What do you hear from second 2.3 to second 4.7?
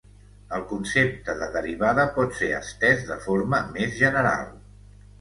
ser estès de forma més general.